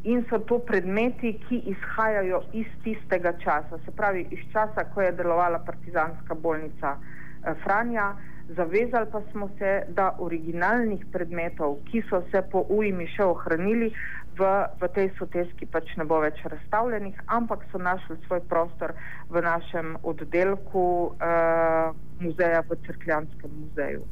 in 0.03 0.25
so 0.29 0.39
to 0.39 0.59
predmeti, 0.59 1.39
ki 1.47 1.61
izhajajo 1.65 2.41
iz 2.53 2.67
tistega 2.83 3.33
časa, 3.43 3.77
se 3.85 3.91
pravi 3.91 4.27
iz 4.31 4.39
časa, 4.51 4.83
ko 4.93 5.01
je 5.01 5.11
delovala 5.11 5.59
partizanska 5.59 6.35
bolnica 6.35 6.97
uh, 6.97 7.57
Franja. 7.63 8.13
Zavezali 8.47 9.07
pa 9.11 9.21
smo 9.31 9.49
se, 9.57 9.83
da 9.87 10.15
originalnih 10.19 11.05
predmetov, 11.11 11.77
ki 11.91 12.01
so 12.09 12.19
se 12.31 12.41
po 12.51 12.65
ujmi 12.69 13.07
še 13.07 13.23
ohranili, 13.23 13.93
v, 14.37 14.41
v 14.81 14.89
tej 14.95 15.11
soteski 15.17 15.65
pač 15.65 15.93
ne 15.97 16.05
bo 16.05 16.19
več 16.23 16.41
razstavljenih, 16.45 17.15
ampak 17.27 17.65
so 17.71 17.77
našli 17.77 18.17
svoj 18.27 18.41
prostor 18.49 18.93
v 19.29 19.41
našem 19.41 19.97
oddelku 20.03 21.13
uh, 21.13 21.93
muzeja 22.19 22.63
v 22.67 22.77
Crkljanskem 22.85 23.51
muzeju. 23.61 24.03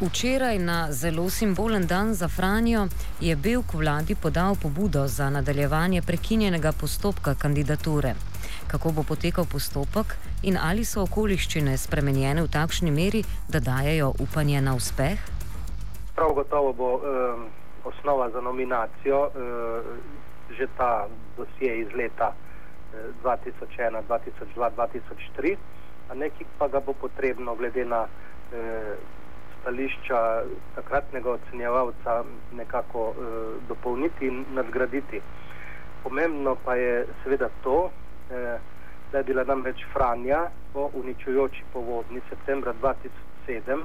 Včeraj 0.00 0.58
na 0.58 0.88
zelo 0.92 1.28
simbolen 1.30 1.84
dan 1.86 2.14
za 2.14 2.28
Franjo 2.28 2.88
je 3.20 3.36
bil 3.36 3.60
k 3.62 3.76
vladi 3.76 4.14
podal 4.16 4.56
pobudo 4.56 5.04
za 5.06 5.28
nadaljevanje 5.30 6.00
prekinjenega 6.02 6.72
postopka 6.72 7.34
kandidature. 7.34 8.29
Kako 8.70 8.92
bo 8.92 9.02
potekal 9.02 9.44
postopek 9.50 10.14
in 10.46 10.54
ali 10.54 10.84
so 10.86 11.02
okoliščine 11.02 11.74
spremenjene 11.74 12.44
v 12.46 12.50
takšni 12.54 12.92
meri, 12.94 13.24
da 13.50 13.58
dajo 13.58 14.12
upanje 14.22 14.60
na 14.62 14.76
uspeh? 14.78 15.18
Prav 16.14 16.34
gotovo 16.38 16.72
bo 16.72 16.90
eh, 16.98 17.40
osnova 17.84 18.30
za 18.30 18.40
nominacijo 18.40 19.18
eh, 19.26 20.20
že 20.58 20.66
ta 20.78 21.08
dosje 21.36 21.80
iz 21.80 21.90
leta 21.94 22.30
eh, 22.30 23.10
2001, 23.24 24.02
2002, 24.08 24.70
2003, 24.76 25.56
a 26.10 26.14
nekaj 26.14 26.46
pa 26.58 26.68
ga 26.68 26.80
bo 26.80 26.92
potrebno 26.92 27.54
glede 27.54 27.84
na 27.84 28.06
eh, 28.06 28.94
stališča 29.60 30.42
takratnega 30.74 31.30
ocenjevalca 31.30 32.24
nekako 32.52 33.10
eh, 33.10 33.14
dopolniti 33.68 34.26
in 34.26 34.44
nadgraditi. 34.54 35.20
Pomembno 36.02 36.56
pa 36.64 36.74
je 36.74 37.06
seveda 37.24 37.48
to, 37.62 37.90
eh, 38.30 38.58
da 39.12 39.18
je 39.18 39.24
bila 39.24 39.44
namreč 39.44 39.84
Franja 39.92 40.40
po 40.72 40.90
uničujoči 40.94 41.62
povodni 41.72 42.20
septembra 42.28 42.74
2007 42.82 43.82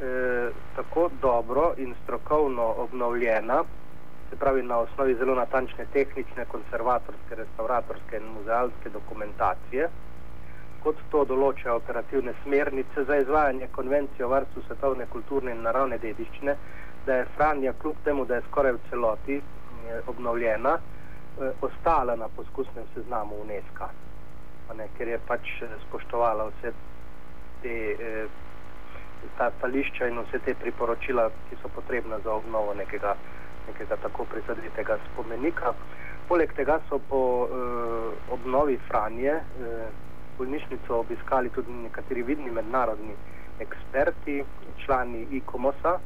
eh, 0.00 0.50
tako 0.76 1.10
dobro 1.20 1.74
in 1.76 1.94
strokovno 2.02 2.74
obnovljena, 2.78 3.64
se 4.30 4.36
pravi 4.36 4.62
na 4.62 4.78
osnovi 4.78 5.14
zelo 5.14 5.34
natančne 5.34 5.86
tehnične, 5.92 6.44
konservatorske, 6.44 7.34
restauratorske 7.34 8.16
in 8.16 8.26
muzealske 8.38 8.90
dokumentacije, 8.90 9.88
kot 10.82 10.96
to 11.10 11.24
določa 11.24 11.74
operativne 11.74 12.34
smernice 12.42 13.04
za 13.04 13.16
izvajanje 13.16 13.68
konvencije 13.72 14.26
o 14.26 14.28
varstvu 14.28 14.62
svetovne 14.66 15.06
kulturne 15.10 15.54
in 15.54 15.62
naravne 15.62 15.98
dediščine, 15.98 16.56
da 17.06 17.14
je 17.14 17.30
Franja 17.36 17.72
kljub 17.82 18.02
temu, 18.04 18.24
da 18.24 18.34
je 18.34 18.46
skoraj 18.50 18.72
v 18.72 18.82
celoti 18.90 19.38
eh, 19.38 20.00
obnovljena, 20.06 20.76
ostala 21.60 22.16
na 22.16 22.28
poskusnem 22.28 22.84
seznamu 22.94 23.40
UNESCO, 23.42 23.88
ne, 24.76 24.88
ker 24.98 25.08
je 25.08 25.18
pač 25.28 25.52
eh, 25.62 25.78
spoštovala 25.88 26.48
vse 26.50 26.72
te 27.62 27.76
eh, 27.92 28.26
ta 29.36 29.50
stališča 29.58 30.06
in 30.06 30.18
vse 30.18 30.38
te 30.44 30.54
priporočila, 30.54 31.28
ki 31.48 31.56
so 31.62 31.68
potrebna 31.74 32.18
za 32.24 32.32
obnovo 32.32 32.74
nekega, 32.74 33.14
nekega 33.68 33.96
tako 34.02 34.24
prizadetega 34.24 34.98
spomenika. 35.10 35.72
Poleg 36.28 36.52
tega 36.56 36.80
so 36.88 36.98
po 37.08 37.22
eh, 37.46 38.32
obnovi 38.34 38.78
Franje 38.88 39.32
eh, 39.32 39.88
bolnišnico 40.38 41.00
obiskali 41.00 41.50
tudi 41.50 41.72
nekateri 41.72 42.22
vidni 42.22 42.50
mednarodni 42.50 43.14
eksperti, 43.60 44.42
člani 44.84 45.26
ICOMOS-a, 45.30 45.98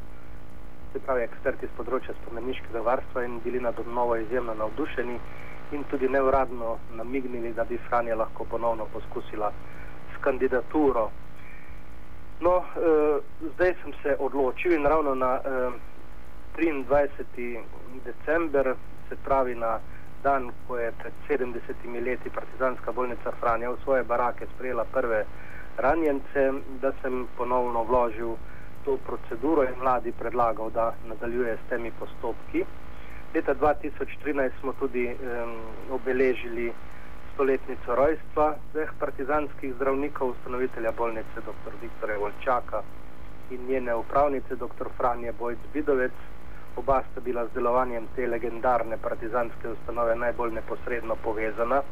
se 0.93 1.01
pravi 1.01 1.23
eksperti 1.23 1.67
z 1.67 1.77
področja 1.77 2.15
spomeniškega 2.23 2.81
varstva 2.81 3.25
in 3.25 3.39
bili 3.45 3.61
nad 3.61 3.79
obnovo 3.79 4.17
izjemno 4.17 4.55
navdušeni 4.55 5.19
in 5.73 5.85
tudi 5.91 6.09
neuradno 6.09 6.79
namignili, 6.99 7.53
da 7.53 7.65
bi 7.65 7.79
Franja 7.89 8.17
lahko 8.17 8.45
ponovno 8.45 8.87
poskusila 8.93 9.53
s 10.15 10.23
kandidaturo 10.23 11.11
No, 12.41 12.57
uh, 12.57 13.21
zdaj 13.55 13.75
sem 13.83 13.93
se 14.03 14.17
odločil 14.19 14.73
in 14.73 14.87
ravno 14.87 15.15
na 15.15 15.41
eh, 15.45 15.71
23. 16.57 17.61
december, 18.05 18.75
se 19.09 19.17
pravi 19.25 19.55
na 19.55 19.79
dan, 20.23 20.51
ko 20.67 20.79
je 20.79 20.93
pred 20.93 21.13
70 21.29 22.05
leti 22.05 22.31
Partizanska 22.31 22.93
bolnica 22.93 23.31
Franja 23.41 23.71
v 23.71 23.77
svoje 23.85 24.03
barake 24.05 24.47
sprejela 24.55 24.85
prve 24.85 25.25
ranjence, 25.77 26.53
da 26.81 26.93
sem 27.03 27.29
ponovno 27.37 27.85
vložil 27.85 28.37
to 28.85 28.99
proceduro 29.07 29.63
in 29.63 29.75
vladi 29.81 30.13
predlagal, 30.13 30.71
da 30.71 30.95
nadaljuje 31.09 31.57
s 31.57 31.69
temi 31.69 31.93
postopki. 31.99 32.65
Leta 33.35 33.55
2013 33.55 34.51
smo 34.61 34.73
tudi 34.73 35.07
um, 35.07 35.55
obeležili 35.91 36.73
stoletnico 37.35 37.95
rojstva 37.95 38.55
dveh 38.73 38.91
partizanskih 38.99 39.75
zdravnikov, 39.75 40.31
ustanovitelja 40.31 40.93
bolnice 40.93 41.41
dr. 41.47 41.73
Viktorja 41.83 42.19
Volčaka 42.19 42.83
in 43.51 43.67
njene 43.69 43.95
upravnice 43.95 44.57
dr. 44.57 44.89
Franje 44.97 45.33
Bojc 45.33 45.59
Bidovec. 45.73 46.13
Oba 46.77 47.03
sta 47.11 47.21
bila 47.21 47.47
z 47.47 47.55
delovanjem 47.55 48.07
te 48.17 48.27
legendarne 48.27 48.97
partizanske 49.03 49.69
ustanove 49.69 50.17
najbolj 50.17 50.53
neposredno 50.53 51.17
povezana, 51.25 51.83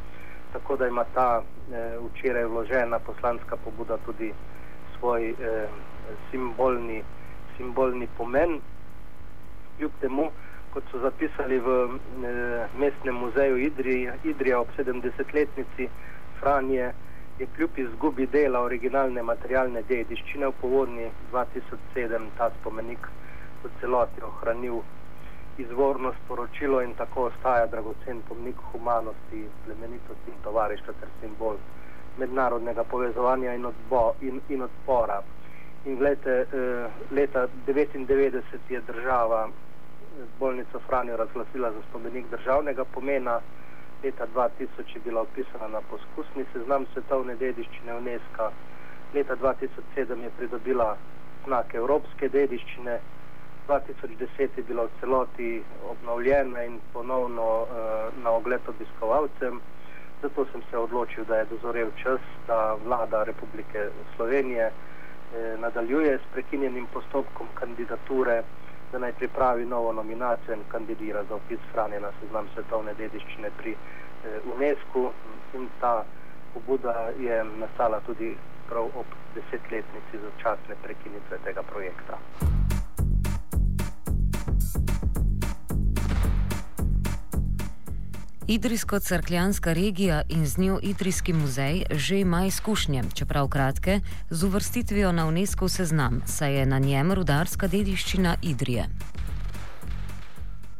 tako 0.52 0.76
da 0.76 0.86
ima 0.86 1.04
ta 1.14 1.42
eh, 1.42 1.98
včeraj 1.98 2.44
vložena 2.44 2.98
poslanska 2.98 3.56
pobuda 3.56 3.96
tudi 4.06 4.32
svoj 4.98 5.30
eh, 5.30 5.68
simbolni, 6.30 7.02
simbolni 7.56 8.08
pomen. 8.16 8.60
Kljub 9.78 9.92
temu, 10.00 10.30
kot 10.72 10.82
so 10.90 10.98
zapisali 10.98 11.58
v 11.58 11.76
e, 11.88 12.32
mestnem 12.78 13.14
muzeju 13.14 13.58
Idrija, 13.58 14.14
Idrija 14.24 14.60
ob 14.60 14.68
70-letnici 14.78 15.88
Franje, 16.40 16.92
je 17.38 17.46
kljub 17.56 17.78
izgubi 17.78 18.26
dela 18.26 18.60
originalne 18.66 19.22
materialne 19.22 19.82
dediščine 19.88 20.46
v 20.46 20.54
povodni 20.60 21.10
2007 21.32 22.30
ta 22.38 22.50
spomenik 22.60 23.06
v 23.62 23.70
celoti 23.80 24.22
ohranil 24.26 24.80
izvorno 25.58 26.12
sporočilo 26.24 26.82
in 26.82 26.94
tako 26.94 27.24
ostaja 27.24 27.66
dragocen 27.66 28.22
pomnik 28.28 28.56
humanosti, 28.72 29.46
plemenitosti 29.64 30.30
in 30.30 30.42
tovarištva 30.42 30.94
ter 31.00 31.08
simbol 31.20 31.56
mednarodnega 32.18 32.84
povezovanja 32.84 33.54
in, 33.54 33.66
odbo, 33.66 34.12
in, 34.20 34.40
in 34.48 34.62
odpora. 34.62 35.22
In 35.84 35.96
gledajte, 35.96 36.46
eh, 36.52 36.90
leta 37.10 37.46
1999 37.66 38.42
je 38.68 38.80
država 38.80 39.48
bolnico 40.38 40.78
Franjo 40.78 41.16
razglasila 41.16 41.70
za 41.72 41.82
spomenik 41.88 42.24
državnega 42.30 42.84
pomena. 42.84 43.40
Leta 44.04 44.26
2000 44.34 44.94
je 44.94 45.00
bila 45.04 45.22
upisana 45.22 45.68
na 45.68 45.80
poskusni 45.90 46.44
seznam 46.52 46.86
svetovne 46.92 47.36
dediščine 47.36 47.94
UNESCO. 47.94 48.50
Leta 49.14 49.36
2007 49.36 50.22
je 50.22 50.30
pridobila 50.38 50.96
znak 51.46 51.74
evropske 51.74 52.28
dediščine. 52.28 52.98
2010 53.68 54.48
je 54.56 54.62
bila 54.68 54.84
v 54.84 55.00
celoti 55.00 55.62
obnovljena 55.90 56.64
in 56.64 56.80
ponovno 56.92 57.62
uh, 57.62 57.68
na 58.24 58.30
ogled 58.30 58.60
obiskovalcem. 58.68 59.60
Zato 60.22 60.46
sem 60.52 60.62
se 60.70 60.78
odločil, 60.78 61.24
da 61.24 61.36
je 61.36 61.50
dozorel 61.50 61.90
čas, 62.02 62.20
da 62.46 62.76
vlada 62.84 63.22
Republike 63.24 63.88
Slovenije 64.16 64.66
eh, 64.66 64.87
nadaljuje 65.60 66.18
s 66.18 66.32
prekinjenim 66.32 66.86
postopkom 66.92 67.46
kandidature 67.54 68.42
da 68.92 68.98
naj 68.98 69.12
pripravi 69.12 69.64
novo 69.64 69.92
nominacijo 69.92 70.54
in 70.54 70.62
kandidira 70.68 71.24
za 71.24 71.34
opis 71.34 71.58
Franje 71.72 72.00
na 72.00 72.10
seznam 72.20 72.46
svetovne 72.54 72.94
dediščine 72.94 73.50
pri 73.58 73.72
eh, 73.72 74.40
UNESCO. 74.54 75.12
In 75.54 75.68
ta 75.80 76.04
pobuda 76.54 77.10
je 77.20 77.44
nastala 77.44 78.00
tudi 78.06 78.36
prav 78.68 78.84
ob 78.84 79.16
desetletnici 79.34 80.24
začasne 80.26 80.76
prekinitve 80.82 81.38
tega 81.44 81.62
projekta. 81.62 82.18
Idrijsko-crkljanska 88.48 89.72
regija 89.72 90.22
in 90.28 90.46
z 90.46 90.58
njo 90.58 90.78
Idrijski 90.82 91.32
muzej 91.32 91.82
že 91.90 92.20
ima 92.20 92.44
izkušnje, 92.46 93.02
čeprav 93.14 93.48
kratke, 93.48 94.00
z 94.30 94.44
uvrstitvijo 94.44 95.12
na 95.12 95.26
UNESCO 95.26 95.68
seznam, 95.68 96.22
saj 96.26 96.54
je 96.54 96.66
na 96.66 96.78
njem 96.78 97.12
rudarska 97.12 97.66
dediščina 97.66 98.36
Idrije. 98.42 98.84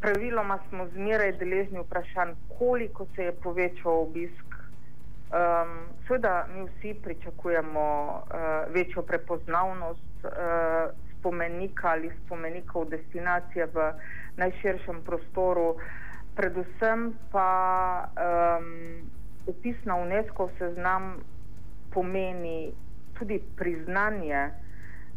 Praviloma 0.00 0.58
smo 0.68 0.86
zmeraj 0.94 1.32
deležni 1.32 1.78
vprašanj, 1.84 2.32
koliko 2.58 3.06
se 3.16 3.22
je 3.22 3.32
povečal 3.32 4.00
obisk. 4.02 4.48
Um, 4.48 5.76
Sveda 6.06 6.46
mi 6.54 6.64
vsi 6.70 6.94
pričakujemo 7.04 7.84
uh, 8.08 8.74
večjo 8.74 9.02
prepoznavnost 9.02 10.24
uh, 10.24 10.30
spomenika 11.18 11.88
ali 11.88 12.12
spomenikov 12.24 12.88
destinacije 12.88 13.66
v 13.66 13.92
najširšem 14.36 15.02
prostoru. 15.04 15.70
Uh, 15.70 15.82
predvsem 16.38 17.12
pa 17.32 17.50
um, 18.14 18.68
upis 19.50 19.76
na 19.84 19.96
UNESCO 19.98 20.50
seznam 20.58 21.16
pomeni 21.90 22.70
tudi 23.18 23.40
priznanje, 23.56 24.50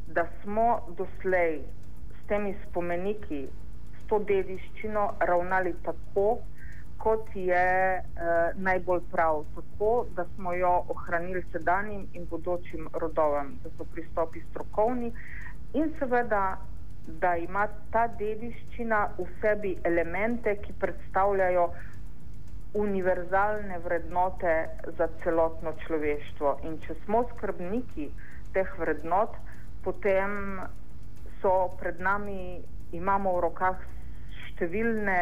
da 0.07 0.25
smo 0.41 0.81
doslej 0.97 1.61
s 2.17 2.27
temi 2.27 2.55
spomeniki, 2.65 3.45
s 3.97 4.07
to 4.09 4.19
dediščino 4.19 5.03
ravnali 5.19 5.75
tako, 5.85 6.39
kot 6.97 7.29
je 7.35 7.67
uh, 7.99 8.57
najbolj 8.57 9.05
prav, 9.11 9.43
tako 9.55 9.91
da 10.15 10.25
smo 10.35 10.53
jo 10.53 10.73
ohranili 10.89 11.43
sedanjim 11.51 12.07
in 12.13 12.25
bodočim 12.29 12.89
rodovam, 12.93 13.55
da 13.63 13.69
so 13.77 13.85
pristopi 13.93 14.41
strokovni 14.49 15.13
in 15.73 15.93
seveda 15.99 16.57
da 17.05 17.35
ima 17.35 17.67
ta 17.91 18.07
dediščina 18.07 18.99
v 19.17 19.25
sebi 19.41 19.75
elemente, 19.83 20.55
ki 20.61 20.73
predstavljajo 20.79 21.69
univerzalne 22.73 23.79
vrednote 23.83 24.53
za 24.97 25.07
celotno 25.23 25.73
človeštvo. 25.85 26.59
In 26.63 26.77
če 26.85 26.95
smo 27.05 27.23
skrbniki 27.33 28.07
teh 28.53 28.69
vrednot, 28.79 29.35
potem 29.83 30.61
so 31.41 31.73
pred 31.79 31.99
nami, 31.99 32.61
imamo 32.93 33.35
v 33.37 33.43
rokah 33.47 33.81
številne 34.51 35.19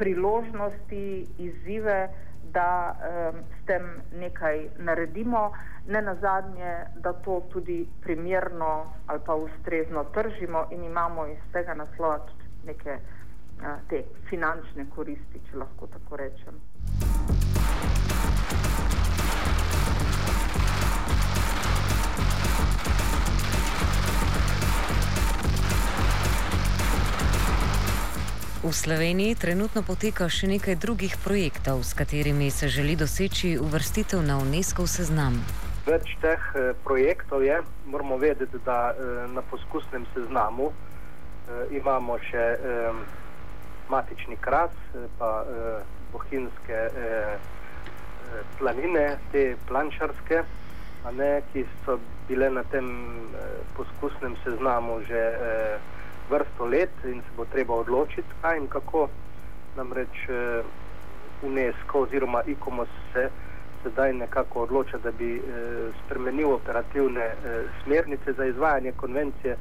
priložnosti, 0.00 1.06
izzive, 1.38 2.08
da 2.52 2.94
um, 2.94 3.40
s 3.62 3.66
tem 3.66 4.02
nekaj 4.12 4.68
naredimo, 4.78 5.52
ne 5.86 6.02
na 6.02 6.14
zadnje, 6.14 6.74
da 7.02 7.12
to 7.12 7.40
tudi 7.52 7.88
primerno 8.00 8.92
ali 9.06 9.20
pa 9.26 9.34
ustrezno 9.34 10.04
tržimo 10.04 10.66
in 10.70 10.84
imamo 10.84 11.26
iz 11.26 11.38
tega 11.52 11.74
naslova 11.74 12.18
tudi 12.18 12.44
neke 12.66 12.98
uh, 12.98 13.66
te 13.88 14.04
finančne 14.30 14.86
koristi, 14.94 15.40
če 15.50 15.56
lahko 15.56 15.86
tako 15.86 16.16
rečem. 16.16 16.60
V 28.62 28.70
Sloveniji 28.70 29.34
trenutno 29.34 29.82
poteka 29.82 30.28
še 30.30 30.46
nekaj 30.46 30.76
drugih 30.78 31.16
projektov, 31.18 31.82
s 31.82 31.98
katerimi 31.98 32.46
se 32.46 32.68
želi 32.70 32.94
doseči 32.94 33.56
uvrstitev 33.58 34.22
na 34.22 34.36
UNESCO 34.38 34.86
seznam. 34.86 35.40
Več 35.82 36.12
teh 36.22 36.38
eh, 36.54 36.70
projektov 36.86 37.42
je, 37.42 37.56
moramo 37.90 38.20
vedeti, 38.22 38.60
da 38.62 38.94
eh, 38.94 39.26
na 39.34 39.42
poskusnem 39.50 40.06
seznamu 40.14 40.70
eh, 40.70 41.74
imamo 41.74 42.20
še 42.30 42.44
matični 43.90 44.38
kras, 44.38 44.70
pa 45.18 45.32
bohinske 46.14 46.78
eh, 46.86 47.34
planine, 48.62 49.18
te 49.34 49.56
plančarske, 49.66 50.44
ne, 51.18 51.32
ki 51.50 51.66
so 51.82 51.98
bile 52.30 52.46
na 52.54 52.62
tem 52.70 52.86
poskusnem 53.74 54.38
seznamu 54.46 55.02
že 55.10 55.22
vrsto 56.30 56.66
let 56.66 57.04
in 57.04 57.20
se 57.20 57.36
bo 57.36 57.44
treba 57.44 57.74
odločiti, 57.74 58.38
kaj 58.42 58.58
in 58.58 58.68
kako. 58.68 59.08
Namreč 59.76 60.28
eh, 60.28 60.62
UNESCO 61.42 62.00
oziroma 62.00 62.42
ICOMOS 62.46 62.88
se 63.12 63.28
sedaj 63.82 64.12
nekako 64.12 64.62
odloča, 64.62 64.98
da 64.98 65.10
bi 65.10 65.36
eh, 65.36 65.42
spremenil 66.04 66.52
operativne 66.52 67.24
eh, 67.24 67.64
smernice 67.84 68.32
za 68.32 68.44
izvajanje 68.44 68.92
konvencije, 68.96 69.56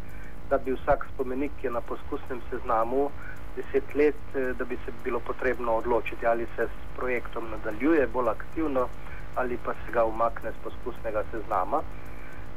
da 0.49 0.57
bi 0.57 0.73
vsak 0.73 1.07
spomenik, 1.13 1.51
ki 1.61 1.67
je 1.67 1.71
na 1.71 1.81
poskusnem 1.81 2.41
seznamu 2.49 3.09
deset 3.55 3.95
let, 3.95 4.15
eh, 4.35 4.53
da 4.57 4.65
bi 4.65 4.75
se 4.85 4.91
bilo 5.03 5.19
potrebno 5.19 5.73
odločiti, 5.73 6.27
ali 6.27 6.47
se 6.55 6.67
s 6.67 6.97
projektom 6.97 7.49
nadaljuje 7.49 8.07
bolj 8.07 8.29
aktivno 8.29 8.87
ali 9.35 9.57
pa 9.65 9.73
se 9.73 9.91
ga 9.91 10.05
umakne 10.05 10.51
z 10.51 10.63
poskusnega 10.63 11.23
seznama. 11.31 11.81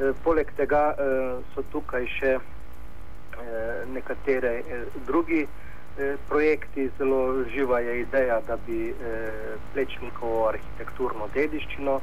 Eh, 0.00 0.12
poleg 0.24 0.50
tega 0.56 0.94
eh, 0.98 1.38
so 1.54 1.62
tukaj 1.72 2.06
še 2.18 2.38
nekatere 3.92 4.58
eh, 4.58 4.84
drugi 5.06 5.46
eh, 5.98 6.16
projekti, 6.28 6.90
zelo 6.98 7.44
živa 7.54 7.80
je 7.80 8.00
ideja, 8.00 8.40
da 8.46 8.56
bi 8.66 8.88
eh, 8.90 8.94
plečnikovo 9.72 10.48
arhitekturno 10.48 11.28
dediščino 11.34 12.00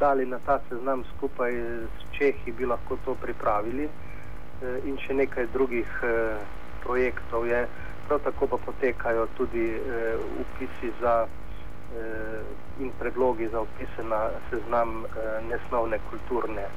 dali 0.00 0.26
na 0.26 0.38
ta 0.46 0.60
seznam 0.68 1.04
skupaj 1.16 1.52
s 1.98 2.16
Čehi, 2.18 2.52
bi 2.52 2.66
lahko 2.66 2.96
to 3.04 3.14
pripravili 3.14 3.88
eh, 3.88 4.78
in 4.84 4.98
še 4.98 5.14
nekaj 5.14 5.46
drugih 5.52 5.88
eh, 6.02 6.36
projektov 6.84 7.46
je. 7.48 7.66
Prav 8.08 8.20
tako 8.24 8.46
pa 8.46 8.56
potekajo 8.66 9.26
tudi 9.36 9.66
eh, 9.74 10.16
upisi 10.40 10.92
za 11.00 11.26
eh, 11.26 12.40
in 12.80 12.92
predlogi 12.98 13.48
za 13.48 13.60
upise 13.60 14.04
na 14.04 14.28
seznam 14.50 15.04
eh, 15.04 15.40
nesnovne 15.50 15.98
kulturne, 16.10 16.68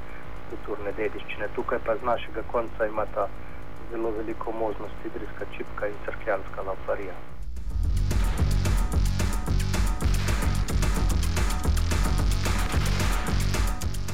kulturne 0.50 0.92
dediščine. 0.98 1.52
Tukaj 1.56 1.80
pa 1.86 1.96
z 1.96 2.08
našega 2.08 2.44
konca 2.52 2.88
imata 2.88 3.28
zelo 3.92 4.12
veliko 4.12 4.52
možnosti 4.52 5.06
Idrijska 5.06 5.46
čipka 5.58 5.88
in 5.88 5.94
crkljanska 6.06 6.62
lamparija. 6.62 7.14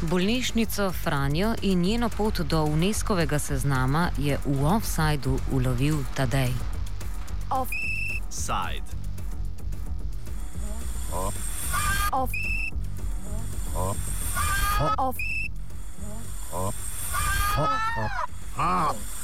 Bolnišnico 0.01 0.91
Franjo 0.91 1.55
in 1.61 1.81
njeno 1.81 2.09
pot 2.09 2.39
do 2.39 2.63
UNESCO-vega 2.63 3.39
seznama 3.39 4.09
je 4.17 4.38
v 4.45 4.65
offsajdu 4.65 5.39
ulovil 5.51 5.95
Tadej. 6.15 6.53
Offside. 7.49 8.85
Off. 11.13 11.35
Off. 12.11 12.31
Off. 13.75 13.97
Off. 14.79 14.95
Off. 14.97 15.15
Off. 16.53 16.75
Off. 17.57 17.69
Off. 17.97 18.11
Off. 18.57 19.14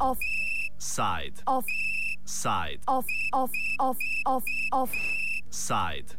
Off. 0.00 0.18
Side. 0.78 1.42
Off. 1.46 1.64
Side. 2.24 2.80
Off. 2.86 3.06
Off. 3.32 3.50
Off. 3.80 3.96
Off. 4.26 4.44
Off. 4.72 4.90
Side. 5.50 6.12